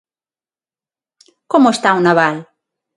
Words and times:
¿Como 1.51 1.67
está 1.75 1.89
o 1.97 2.03
naval? 2.05 2.35